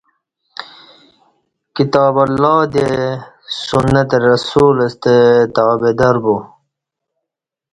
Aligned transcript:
کتاب 1.75 2.15
اللہ 2.25 2.57
دی 2.73 2.87
سنت 3.67 4.09
رسول 4.27 4.77
ستہ 4.91 5.15
تابعداربو 5.55 6.35